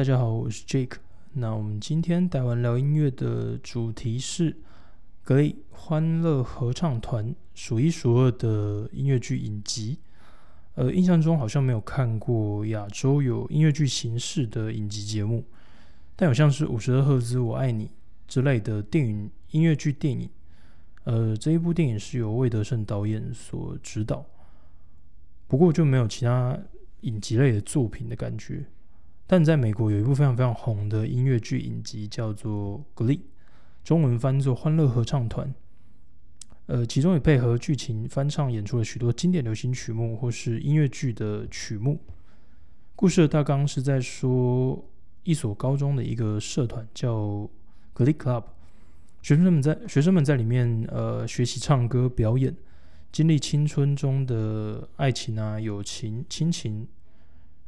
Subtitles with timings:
[0.00, 0.96] 大家好，我是 Jake。
[1.34, 4.56] 那我们今天台湾聊音乐的主题是
[5.22, 9.98] 格力欢乐合唱团，数一数二的音乐剧影集。
[10.76, 15.44] 呃，印象中好像没有看过亚洲有音乐剧形式的影集节目，
[16.16, 17.90] 但有像是五十二赫兹我爱你
[18.26, 20.30] 之类的电影音乐剧电影。
[21.04, 24.24] 呃，这一部电影是由魏德胜导演所指导，
[25.46, 26.58] 不过就没有其他
[27.02, 28.64] 影集类的作品的感觉。
[29.32, 33.18] 但在美国有一部非常非常红的音乐剧影集，叫做《Glee》，
[33.84, 35.46] 中文翻作《欢乐合唱团》。
[36.66, 42.00] 呃，其中也配合剧情翻唱演出了许多经典流行曲目或是音乐剧的曲目。
[42.96, 44.84] 故事的大纲是在说
[45.22, 47.48] 一所高中的一个社团叫
[47.94, 48.42] Glee Club，
[49.22, 52.52] 学生们在学生们在里面呃学习唱歌表演，
[53.12, 56.88] 经历青春中的爱情啊、友情、亲情。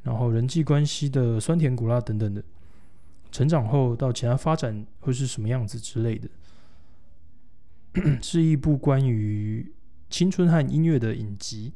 [0.02, 2.42] 然后人际关系的酸甜苦辣等等的，
[3.30, 6.28] 成长后到其他发展会是什么样子之类的，
[8.20, 9.72] 是一部关于
[10.10, 11.72] 青春和音乐的影集，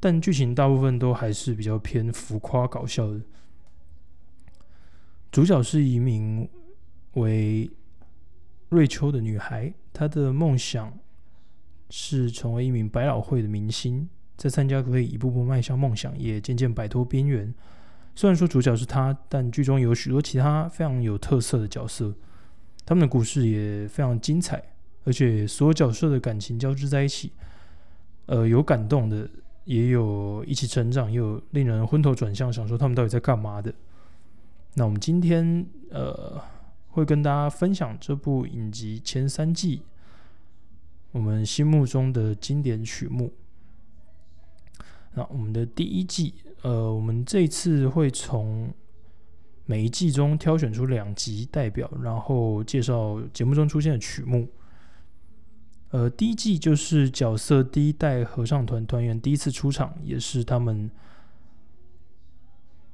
[0.00, 3.20] 但剧情大部分都还是比较偏浮夸搞笑的。
[5.30, 6.48] 主角是一名
[7.12, 7.70] 为
[8.70, 10.98] 瑞秋的女孩，她的梦想
[11.90, 14.08] 是成为一名百老汇的明星。
[14.42, 17.54] 在参加可以一步步迈向梦想，也渐渐摆脱边缘。
[18.16, 22.12] 虽然说主角是他，但剧中有许多其他非常有特色的角色，
[22.84, 24.60] 他们的故事也非常精彩，
[25.04, 27.30] 而且所有角色的感情交织在一起。
[28.26, 29.30] 呃，有感动的，
[29.64, 33.72] 也有一起成长，也有令人昏头转向，想说他们到底在干嘛的。
[34.74, 36.42] 那我们今天呃
[36.88, 39.82] 会跟大家分享这部影集前三季
[41.12, 43.32] 我们心目中的经典曲目。
[45.14, 48.72] 那我们的第一季，呃，我们这次会从
[49.66, 54.48] 每一季中挑选出两集代表，然后介绍节目中出现的曲目。
[55.90, 60.90] 呃，第一季就是角色第一代合唱团团员第一次出场，也是他们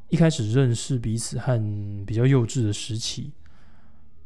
[0.09, 3.33] 一开始认识彼此和比较幼稚的时期。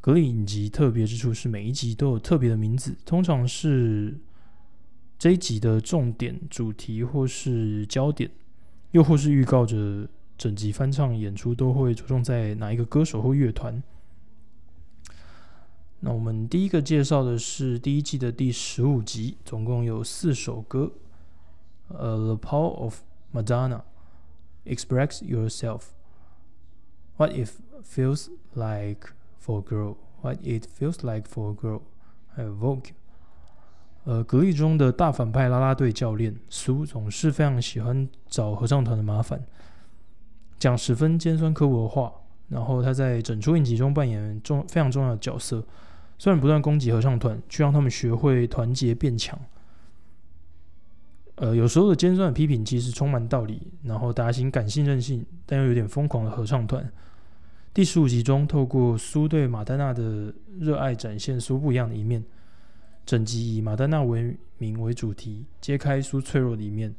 [0.00, 4.18] 格里影集特别之处是每一集都有特别的名字，通常是。
[5.22, 8.28] 这一集的重点主题或是焦点，
[8.90, 13.80] 又或是预告着整集翻唱演出都会着重在哪一个歌手或乐团？
[16.00, 20.90] 那我们第一个介绍的是第一季的第十五集，总共有四首歌。
[21.86, 23.02] 呃，《The Power of
[23.32, 23.82] Madonna》
[24.64, 27.48] ，Express Yourself，What It
[27.84, 29.10] Feels Like
[29.40, 31.82] for a Girl，What It Feels Like for a Girl，
[32.34, 32.82] 还有《Vogue》。
[34.04, 39.40] 呃，格力中的大反派啦啦队教练苏总是非常喜欢找合唱团的麻烦，
[40.58, 42.12] 讲十分尖酸刻薄的话。
[42.48, 45.64] 然后他在整出影集中扮演重非常重要的角色，
[46.18, 49.38] 虽然不断攻击合唱团，却让他们学会团结变强。
[51.36, 56.86] 呃，有时候的尖酸批评其实充满道理，然后打醒感性任性但又有点疯狂的合唱团。
[57.72, 62.22] 第十五集中，透过苏对马丹娜的热爱，展现苏不一样的一面。
[63.04, 66.94] 整集以马丹娜为名为主题，揭开苏脆弱的一面，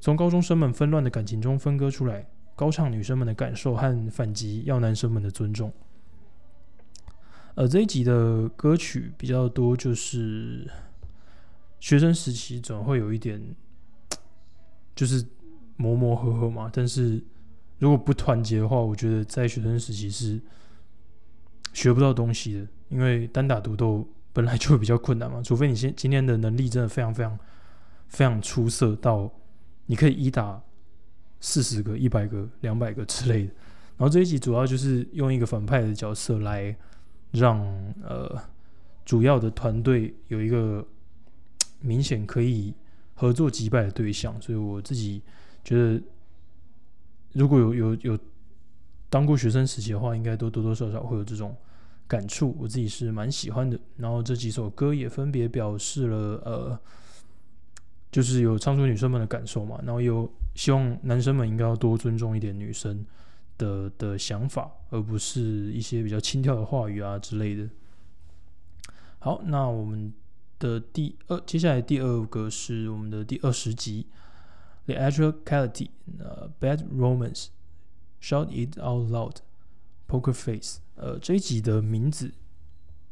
[0.00, 2.26] 从高中生们纷乱的感情中分割出来，
[2.56, 5.72] 高唱女生们的感受和反击要男生们的尊重。
[7.54, 10.68] 而这一集的歌曲比较多，就是
[11.78, 13.40] 学生时期总会有一点，
[14.96, 15.24] 就是
[15.76, 16.68] 磨磨合合嘛。
[16.72, 17.22] 但是
[17.78, 20.40] 如果不团结的话，我觉得在学生时期是
[21.72, 24.04] 学不到东西的，因为单打独斗。
[24.32, 27.38] 本来就会比较困难嘛， 除非你现今天的能力真的非常非常
[28.08, 29.30] 非常出色，到
[29.86, 30.62] 你可以一打
[31.40, 33.52] 四十个、一百个、两百个之类的。
[33.96, 36.76] 然后这一集主要就是用一个反派的角色来
[37.32, 37.58] 让
[38.02, 38.40] 呃
[39.04, 40.86] 主要的团队有一个
[41.80, 42.72] 明显可以
[43.14, 45.20] 合作击败的对象，所以我自己
[45.64, 46.00] 觉得
[47.32, 48.18] 如果有有有
[49.10, 51.56] 当过学生时期的话，应该都多多少少会有这种。
[52.08, 56.80] 感触我自己是蛮喜欢的，然后这几首歌也分别表示了呃，
[58.10, 63.04] 就是有唱出女生们的感受嘛，然后有希望男生们应该要多尊重一点女生
[63.58, 65.40] 的的想法，而不是
[65.72, 67.68] 一些比较轻佻的话语啊之类的。
[69.18, 70.10] 好，那我们
[70.58, 74.06] 的第二，接下来第二个是我们的第二十集
[74.86, 80.78] ，The Actual Quality，呃，Bad Romance，Shout It Out Loud，Poker Face。
[81.00, 82.32] 呃，这一集的名字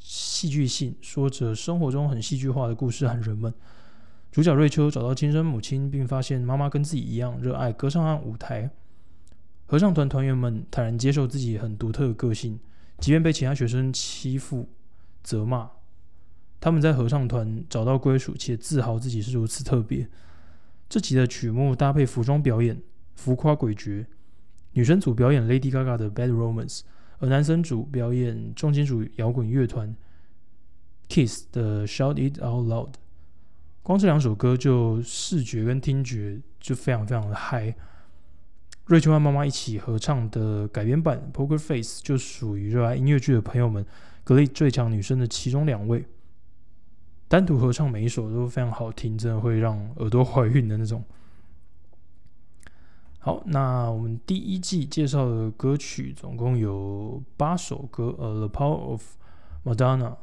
[0.01, 3.55] 戏剧性，说着生活中很戏剧化的故事和人们。
[4.33, 8.69] 主角瑞秋找到亲生母亲，并发现妈妈跟自己一样热爱歌唱和舞台。
[9.67, 12.59] 合唱团团员们坦然接受自己很独特的个性，
[12.99, 14.69] 即便被其他学生欺负、
[15.23, 15.71] 责骂，
[16.61, 20.09] 他们在合唱团找到归属，且自豪自己是如此特别。
[20.89, 22.83] 这集的曲目搭配服装表演，
[23.15, 24.07] 浮夸诡谲。
[24.73, 26.79] 女生组表演 Lady Gaga 的《Bad Romance》，
[27.19, 29.95] 而男生组表演重金属摇滚乐团
[31.09, 32.89] Kiss 的《Shout It Out Loud》。
[33.83, 37.75] 光这两首歌就视觉跟听觉就非常非常的嗨。
[38.87, 43.85] 瑞秋和妈妈一起合唱的改编版《Poker Face》就属于热爱音乐剧的朋友们
[44.23, 46.05] 格力最强女生的其中两位。
[47.29, 51.03] 单独合唱每一首都非常好听，真的会让耳朵怀孕的那种。
[53.27, 59.03] 好，那我们第一季介绍的歌曲总共有八首歌，呃，《The Power of
[59.65, 60.15] Madonna》、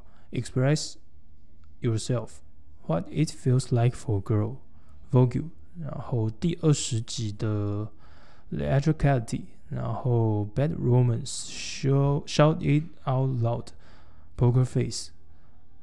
[0.42, 0.94] 《Express
[1.82, 2.28] Yourself》、
[2.88, 4.56] 《What It Feels Like for a Girl》、
[5.12, 5.42] 《Vogue》，
[5.82, 7.90] 然后第二十集的。
[8.50, 15.10] The Electricity，然后 Bad Romance，Shout Shout It Out Loud，Poker Face，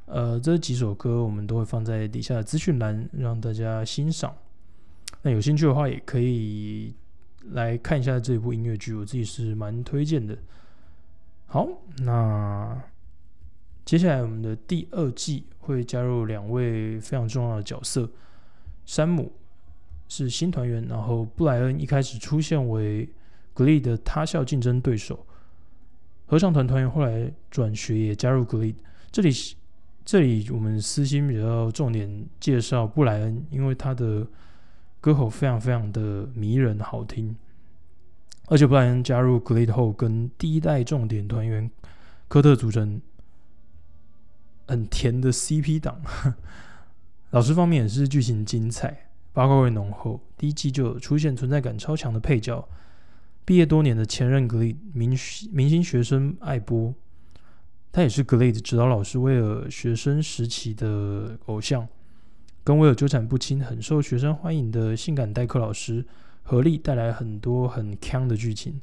[0.07, 4.35] 呃，这几首歌我们都会放在底下的资讯栏，让大家欣赏。
[5.23, 6.95] 那有兴趣的话，也可以
[7.53, 10.37] 来看一下这部音乐剧，我自己是蛮推荐的。
[11.47, 12.81] 好，那
[13.85, 18.09] 接下来我们的第二季会加入两位非常重要的角色，
[18.85, 19.33] 山姆。
[20.13, 23.09] 是新团员，然后布莱恩一开始出现为
[23.55, 25.25] Glee 的他校竞争对手，
[26.27, 28.75] 合唱团团员后来转学也加入 Glee。
[29.13, 29.31] 这里
[30.05, 34.27] 这里我们私心比较重点介绍布莱恩，因为他的
[35.01, 37.35] 歌喉非常非常的迷人好听，
[38.47, 41.71] 而且布莱恩加入 Glee 后，跟第一代重点团员
[42.29, 43.01] 科特组成
[44.67, 46.01] 很甜的 CP 档。
[47.31, 49.07] 老师方面也是剧情精彩。
[49.33, 52.69] 八卦味浓厚，第一季就有出现存在感超强的配角。
[53.45, 55.17] 毕业多年的前任格雷明
[55.53, 56.93] 明星学生艾波，
[57.93, 61.87] 他也是格雷的指导老师威尔学生时期的偶像，
[62.71, 66.07] 跟威尔纠缠不清、很受学生欢迎的性感代课老师，
[66.45, 68.81] 合力带来很多很强的剧情，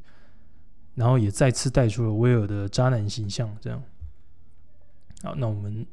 [0.96, 3.50] 然后也再次带出了威尔的渣男形象。
[3.62, 3.82] 这样，
[5.24, 5.88] 好，那我们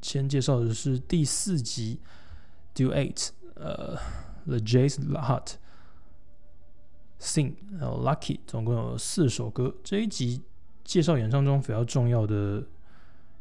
[0.00, 2.00] 先介绍的是第四集
[2.88, 3.14] 《Do Eight》。
[3.56, 3.98] 呃
[4.46, 5.56] ，The Jazz Heart
[7.20, 9.74] Sing，然后 Lucky，总共有四首歌。
[9.84, 10.40] 这一集
[10.84, 12.64] 介绍演唱中比较重要的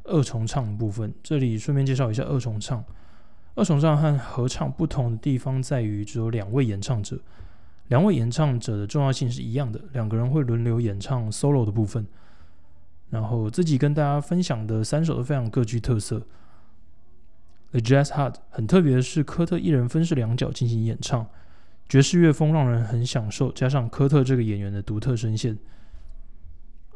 [0.04, 1.14] 二重唱部分。
[1.24, 2.84] 这里顺便介绍一下二重唱。
[3.56, 7.18] 二重唱和合唱不同的地方在于只有两位演唱者，
[7.88, 12.06] 两位演唱者的重要性是一样的，两个人会轮流演唱 solo 的部分。
[13.10, 16.22] 然后自己跟大家分享的三首都非常各具特色。
[17.72, 21.26] The Jazz Hut 很特别的是，科特一人分饰两角进行演唱，
[21.88, 25.58] 爵士乐风让人很享受，加上科特这个演员的独特声线，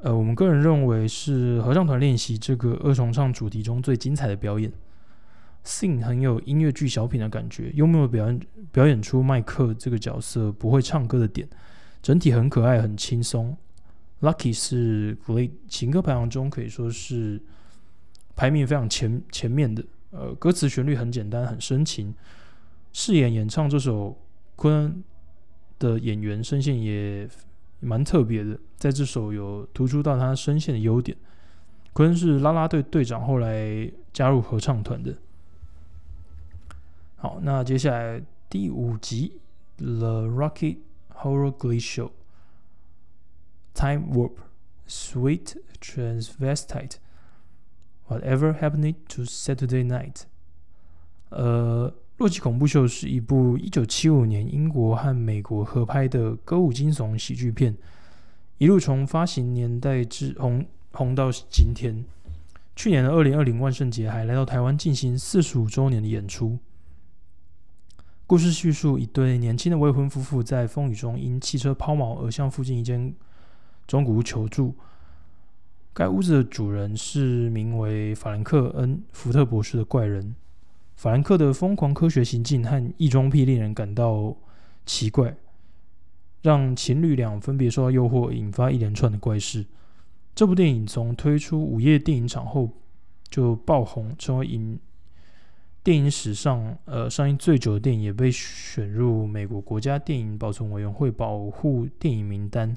[0.01, 4.69] 呃，我们个人认为是合唱团练习这个二重唱主题中最精彩的表演。
[5.63, 8.39] Sing 很有音乐剧小品的感觉，幽默表演
[8.71, 11.47] 表演出麦克这个角色不会唱歌的点，
[12.01, 13.55] 整体很可爱很轻松。
[14.21, 15.17] Lucky 是
[15.67, 17.41] 情歌排行中可以说是
[18.35, 19.83] 排名非常前前面的。
[20.11, 22.13] 呃，歌词旋律很简单，很深情。
[22.91, 24.17] 饰演演唱这首
[24.55, 25.03] 昆
[25.77, 27.29] 的演员声线也
[27.79, 31.15] 蛮特别的，在这首有突出到他声线的优点。
[31.93, 35.15] 昆是啦啦队队长，后来加入合唱团的。
[37.21, 39.41] 好，那接下来第五集
[39.83, 40.77] 《The Rocket
[41.13, 42.11] Horror Glee Show》
[43.73, 46.93] ，Time Warp，Sweet Transvestite。
[48.07, 50.21] Whatever happened to Saturday Night？
[51.31, 57.75] 呃，《洛基恐怖秀》是一部一九七五年英国和美国合拍的歌舞惊悚喜剧片，
[58.59, 62.05] 一路从发行年代至红红到今天。
[62.77, 66.57] 去年的二零二零万圣节还来到台湾进行四十五周年的演出。
[68.29, 73.11] 故事叙述一对年轻的未婚夫妇在风雨中因汽车抛锚而向附近一间
[73.87, 74.75] 中古屋求助。
[75.95, 80.35] 该屋子的主人是名为法兰克恩福特博士的怪人。
[80.95, 84.37] 法兰克的疯狂科学行径和异装癖令人感到
[84.85, 85.35] 奇怪，
[86.43, 89.65] 让情侣俩分别受到诱惑，引发一连串的怪事。
[90.35, 92.69] 这部电影从推出午夜电影场后
[93.27, 94.79] 就爆红，成为影
[95.81, 102.75] 电影史上呃上映最久的电影，也被选入美国国家电影保存委员会保护电影名单。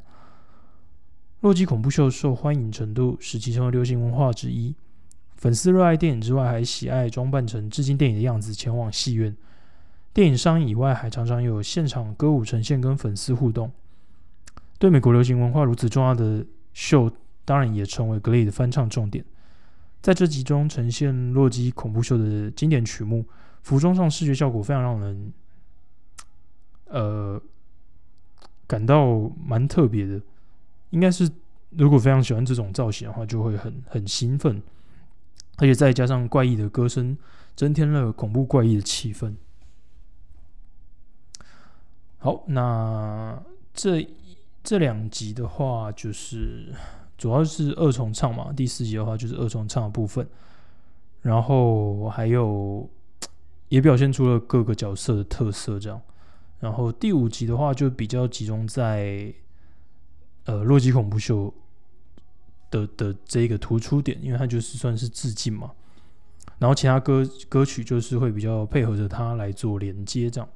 [1.41, 4.75] 洛基恐怖秀受欢迎程度使其成为流行文化之一。
[5.35, 9.37] 粉丝热爱电影之外，还喜爱装扮成致敬电影的样子前往戏院。
[10.15, 13.73] 电影上映以外，还常常有现场歌舞呈现跟粉丝互动。
[14.79, 17.11] 对美国流行文化如此重要的秀，
[17.45, 19.25] 当然也成为格雷的翻唱重点。
[20.03, 23.25] 在这集中呈现洛基恐怖秀的经典曲目，
[23.63, 25.33] 服装上视觉效果非常让人，
[26.87, 27.41] 呃，
[28.67, 29.17] 感到
[29.47, 30.21] 蛮特别的。
[30.91, 31.31] 应该是
[31.71, 34.61] 如果非常喜欢这种造型的话，就会很很兴奋，
[35.59, 37.17] 而且再加上怪异的歌声，
[37.55, 39.37] 增添了恐怖怪异的气氛。
[42.19, 43.41] 好，那
[43.73, 44.05] 这
[44.65, 46.75] 这两集的话，就是。
[47.23, 50.27] 主要是二重唱嘛，第四集的话就是二重唱的部分，
[51.21, 52.91] 然后还有
[53.69, 56.03] 也表现出了各个角色的特色，这样。
[56.59, 59.33] 然后第五集的话就比较集中在
[60.47, 61.55] 呃洛基恐怖秀
[62.73, 65.71] 的的这个突出点，因为它就是算是致敬嘛。
[66.59, 70.51] 然后其他歌歌曲就是会比较配合着它来做连接，这样。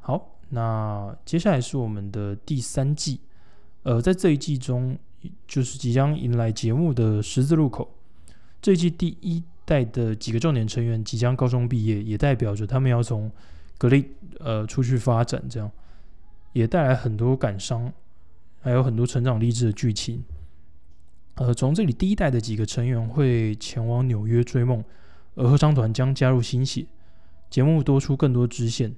[0.00, 3.20] 好，那接下来是我们的第三季。
[3.86, 4.98] 呃，在这一季中，
[5.46, 7.88] 就是即将迎来节目的十字路口。
[8.60, 13.30] 这一季第一代的几个重点成员即将高中毕业，也代表着他们要从
[13.78, 15.70] 格力呃出去发展，这样
[16.52, 17.92] 也带来很多感伤，
[18.60, 20.24] 还有很多成长励志的剧情。
[21.36, 24.82] 呃，从这里第一代的几个成员会前往纽约追梦，
[25.36, 26.84] 而合唱团将加入新血，
[27.48, 28.96] 节目多出更多支线。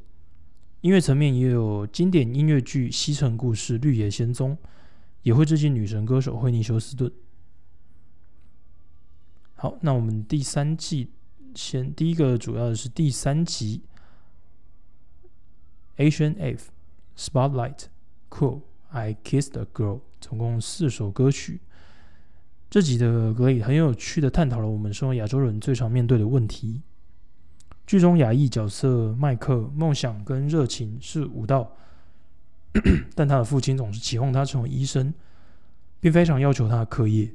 [0.80, 4.52] 音乐层面也有经典音乐剧《西城故事》《绿野仙踪》。
[5.22, 7.12] 也会致敬女神歌手惠妮休斯顿。
[9.54, 11.10] 好，那我们第三季
[11.54, 13.82] 先第一个主要的是第三集
[15.96, 16.70] ，Asian F
[17.16, 17.86] Spotlight
[18.30, 21.60] Cool I Kissed a Girl，总共四首歌曲。
[22.70, 26.82] 这集的歌里很有趣的探讨了我们身为亚洲人最常面对的问题。
[27.86, 31.74] 剧中亚裔角色麦克梦想跟热情是舞蹈。
[33.14, 35.12] 但他的父亲总是期望他成为医生，
[36.00, 37.32] 并非常要求他的课业。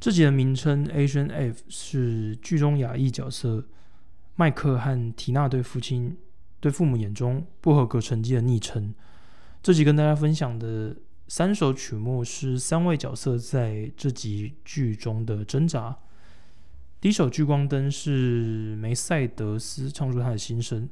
[0.00, 3.64] 这集的名称 Asian F 是剧中亚裔角色
[4.34, 6.16] 麦克和缇娜对父亲、
[6.58, 8.92] 对父母眼中不合格成绩的昵称。
[9.62, 10.96] 这集跟大家分享的
[11.28, 15.96] 三首曲目是三位角色在这集剧中的挣扎。
[17.02, 20.88] 第一首《聚光灯》是梅赛德斯唱出他的心声。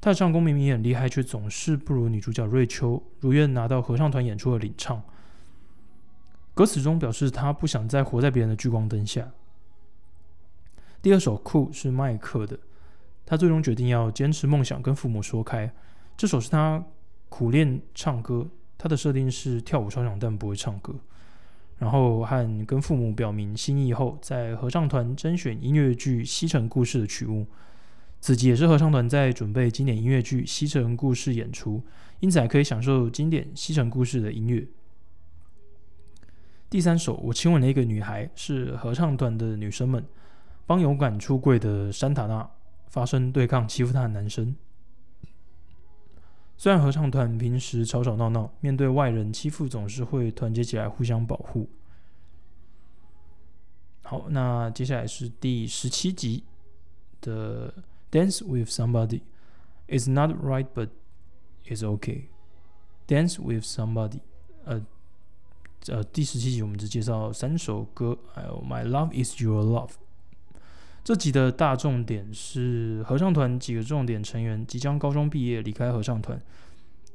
[0.00, 5.02] 他的唱功明明很厉害，却总是不如女主角瑞秋如愿拿到合唱团演出的领唱。
[6.54, 9.30] 歌词中表示他不想再活在别人的聚光灯下。
[11.02, 12.58] 第二首《酷》是麦克的，
[13.26, 15.70] 他最终决定要坚持梦想，跟父母说开。
[16.16, 16.82] 这首是他
[17.28, 20.94] 苦练唱歌，他的设定是跳舞超强，但不会唱歌。
[21.82, 27.44] 然后和跟父母表明心意后，在合唱团甄选音乐剧《西城故事》的曲目。
[28.20, 31.82] 此集也是合唱团在准备经典音乐剧《西城故事》演出，
[32.20, 34.64] 因此还可以享受经典《西城故事》的音乐。
[36.70, 40.04] 第三首《我亲吻了一个女孩》是合唱团的女生们
[40.64, 42.48] 帮勇敢出柜的山塔纳
[42.86, 44.54] 发声对抗欺负她的男生。
[46.62, 51.68] 虽然合唱团平时吵吵闹闹，面对外人欺负总是会团结起来互相保护。
[54.02, 56.44] 好，那接下来是第十七集
[57.20, 57.72] 的
[58.12, 59.22] 《Dance with Somebody》
[59.98, 60.90] ，is not right but
[61.64, 62.28] is OK。
[63.08, 64.20] Dance with Somebody，
[64.64, 64.86] 呃
[65.88, 69.88] 呃，第十七集我们只介绍三首歌，还有《My Love Is Your Love》。
[71.04, 76.40] 这集的大重点是合唱团几个重点成员即将高中毕业离开合唱团，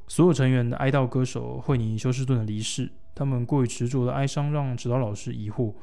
[0.09, 2.91] 所有成员哀悼歌手惠妮休斯顿的离世。
[3.15, 5.73] 他们过于执着的哀伤让指导老师疑惑，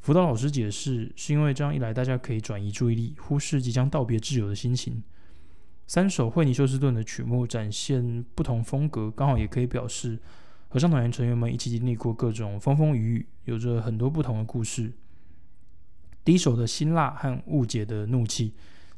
[0.00, 5.02] 辅导老师解释是因为这样一来，大家可以转移注意力，忽视即将道别挚友的心情。
[5.86, 10.18] 三首惠妮休斯顿的曲目展现不同风格，刚好也可以表示
[10.68, 14.92] 合唱团员成员们一起经历过各种风风雨雨，有着很多不同的故事。
[16.22, 18.52] 第一首的辛辣和误解的怒气，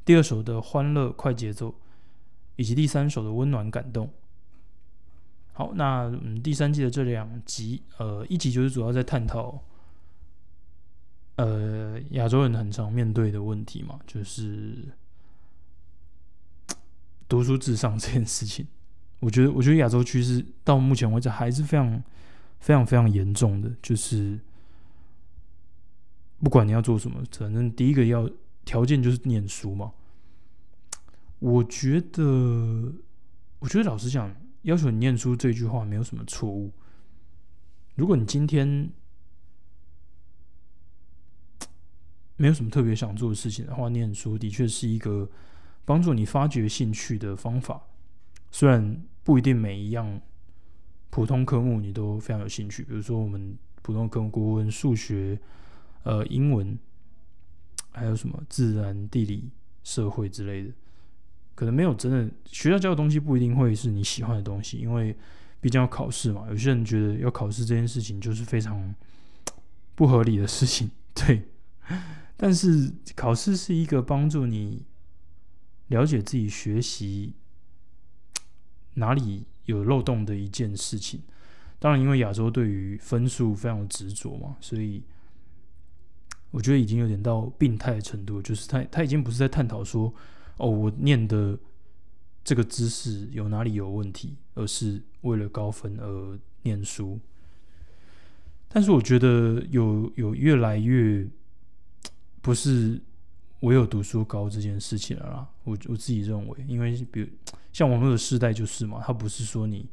[0.05, 1.75] 第二首的欢乐快节奏，
[2.57, 4.11] 以及第三首的温暖感动。
[5.53, 9.63] 好，那嗯，第三季的这两集，呃，一集就是主要在探讨，
[11.37, 14.89] 呃，亚洲人很常面对的问题嘛，就是
[17.29, 18.67] 读书至上这件事情。
[19.21, 22.03] 我觉得，我觉得亚洲区是到目前为止还是非常、
[22.59, 24.41] 非常、非常严重的，就是。
[26.43, 28.29] 不管你要做什么，反正第一个要
[28.65, 29.93] 条件就是念书嘛。
[31.39, 32.93] 我觉得，
[33.61, 36.73] 我觉得老实讲，要求你念书这句话没有什么错误。
[37.95, 38.91] 如果你今天
[42.37, 45.31] 没有什么特别想做的事情的话，念书的确是一个
[45.85, 47.81] 帮助你发掘兴趣的方法。
[48.51, 50.21] 虽然不一定每一样
[51.11, 55.41] 普通科目你都非常有兴趣，比如说我们普通科目国文、数学、
[56.05, 56.79] 呃英文，
[57.91, 59.51] 还有什么自然、地理、
[59.83, 60.73] 社会之类的，
[61.55, 65.17] 可能没有真的学校教的东西不一定会是你喜欢的东西，因为
[65.61, 66.47] 毕竟要考试嘛。
[66.49, 68.95] 有些人觉得要考试这件事情就是非常
[69.95, 71.49] 不合理的事情， 对。
[72.37, 74.85] 但是考试是一个帮助你
[75.89, 77.35] 了解自己学习
[78.95, 81.23] 哪里有漏洞的一件事情。
[81.79, 85.03] 当然，因为亚洲对于分数非常执着嘛，所以
[86.53, 90.15] 我觉得已经有点到病态的程度，就是他他已经不是在探讨说
[90.59, 91.59] 哦，我念的
[92.45, 97.19] 这个知识有哪里有问题，而是为了高分而念书。
[98.69, 101.29] 但是我觉得有有越来越。
[102.45, 103.01] 不是
[103.61, 107.29] 我有读书高这件事情了啦，我我自己认为，因为比如
[107.73, 109.89] 像网络的时代就是嘛，它不是说你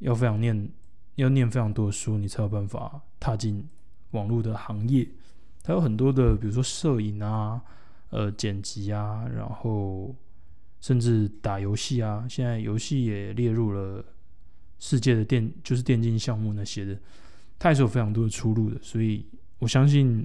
[0.00, 0.68] 要非常念
[1.14, 3.64] 要念非常多的书，你才有办法踏进
[4.10, 5.08] 网络的行业。
[5.66, 7.60] 它有很多的，比如说摄影啊、
[8.10, 10.14] 呃剪辑啊，然后
[10.80, 14.04] 甚至打游戏啊，现在游戏也列入了
[14.78, 16.96] 世界的电就是电竞项目那些的，
[17.58, 18.78] 它也是有非常多的出路的。
[18.80, 19.26] 所以
[19.58, 20.24] 我相信。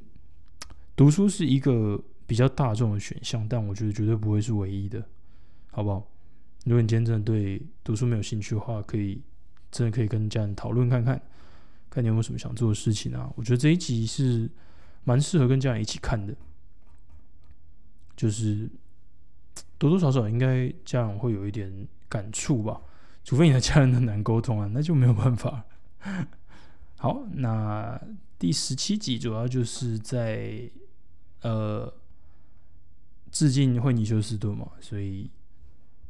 [0.93, 5.03] 读书是一个比较大众的选项，但我觉得绝对不会是唯一的，
[5.71, 6.05] 好不好？
[6.65, 9.19] 如果你今天真的对读书没有兴趣的话，可以
[9.71, 11.19] 真的可以跟家人讨论看看，
[11.89, 13.31] 看你有没有什么想做的事情啊？
[13.35, 14.47] 我觉得这一集是
[15.03, 16.35] 蛮适合跟家人一起看的，
[18.15, 18.69] 就是
[19.77, 22.81] 多多少少应该家长会有一点感触吧，
[23.23, 25.63] 除非你的家人很难沟通啊， 那就没有办法。
[26.97, 27.99] 好，那
[28.37, 30.69] 第十七集主要就是在。
[31.43, 31.91] 呃，
[33.31, 35.27] 致敬惠尼休斯顿嘛，所以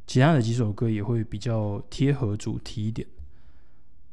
[0.06, 3.08] 其他的几首歌也会比较贴合主题一点。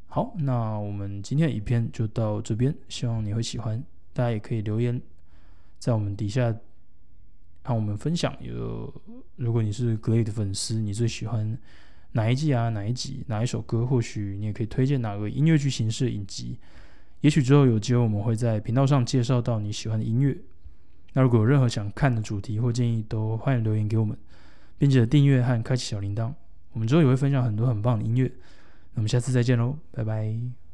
[0.06, 3.84] 好，那我们今天的影片就到这边，希望你会喜欢。
[4.12, 5.00] 大家也可以留言
[5.78, 6.54] 在我们底下，
[7.62, 8.34] 和我们分享。
[8.40, 8.92] 有，
[9.36, 11.56] 如果你是格雷的粉丝，你最喜欢
[12.12, 12.68] 哪一季啊？
[12.70, 13.22] 哪一集？
[13.26, 13.86] 哪一首歌？
[13.86, 16.58] 或许你也可以推荐哪个音乐剧形式影集。
[17.20, 20.36] 也许之后有机会，我们会在频道上介绍到你喜欢的音乐。
[21.12, 24.16] 那如果有任何想看的主题或建议，都欢迎留言给我们，
[24.78, 26.32] 并且订阅和开启小铃铛。
[26.72, 28.30] 我们之后也会分享很多很棒的音乐。
[28.94, 30.67] 那我们下次再见喽，拜拜。